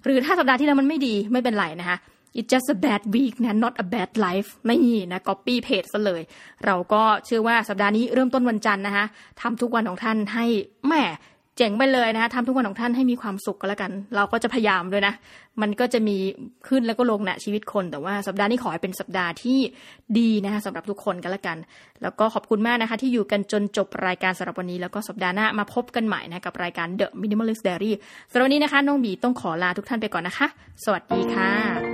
[0.03, 1.97] หรือถ้าสัปดาห์ที่แล้วมันไม่ดีไม่เป็นไรนะคะ
[2.39, 4.77] it's just a bad week นะ not a bad life ไม่
[5.11, 6.21] นะ copy paste ซะเลย
[6.65, 9.05] เราก็เชื่อว่าสัปดาห์นี้เริ่มต้นวันจันทร์นะคะ
[9.41, 10.45] ทำทุกวันของท่านให้
[10.87, 11.03] แม่
[11.59, 15.13] จ๋งไปเลยนะคะทำทุกวันของท่านให้มีความสุขก็แล้วกัน เราก็จะพยายามด้วยนะ
[15.61, 16.17] มันก็จะมี
[16.67, 19.59] ขึ้นแล้วก็ลงนะชีวิตคน แต่ว่าสัปดาห์นี้ขอให้เป็นสัปดาห์ที่
[20.19, 21.57] ดีนะคะสำหรับทุกคนกันแล้วกัน
[22.01, 27.91] แล้วก็ขอบคุณมากนะคะ ที่อยู่กันจนจบรายการสำหรับวันนี้ แล้วก็สัปดาห์หน้ามาพบกันใหม่นะกับรายการ The Minimalist Diary
[28.31, 30.47] สำหรับวันนี้นะคะน้องบีต้องขอลาทุกท่านไปก่อนนะคะ
[30.83, 31.86] สวัสดีค่ะ